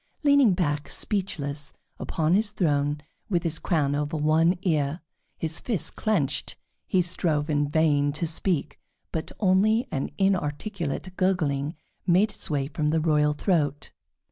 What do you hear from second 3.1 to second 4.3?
with his crown over